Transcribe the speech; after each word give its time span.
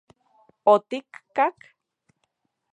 ¿Otikkak...? 0.71 1.57